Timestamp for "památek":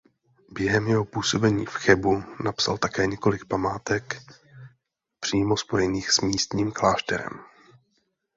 3.45-4.21